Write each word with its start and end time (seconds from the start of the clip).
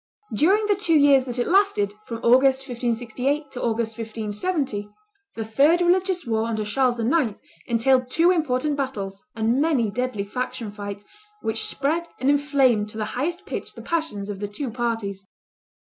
During 0.33 0.65
the 0.65 0.73
two 0.73 0.95
years 0.95 1.25
that 1.25 1.37
it 1.37 1.45
lasted, 1.47 1.93
from 2.07 2.23
August, 2.23 2.61
1568, 2.61 3.51
to 3.51 3.61
August, 3.61 3.99
1570, 3.99 4.89
the 5.35 5.45
third 5.45 5.79
religious 5.79 6.25
war 6.25 6.45
under 6.47 6.65
Charles 6.65 6.97
IX. 6.97 7.37
entailed 7.67 8.09
two 8.09 8.31
important 8.31 8.75
battles 8.77 9.23
and 9.35 9.61
many 9.61 9.91
deadly 9.91 10.23
faction 10.23 10.71
fights, 10.71 11.05
which 11.43 11.65
spread 11.65 12.07
and 12.19 12.31
inflamed 12.31 12.89
to 12.89 12.97
the 12.97 13.05
highest 13.13 13.45
pitch 13.45 13.73
the 13.75 13.83
passions 13.83 14.27
of 14.31 14.39
the 14.39 14.47
two 14.47 14.71
parties. 14.71 15.27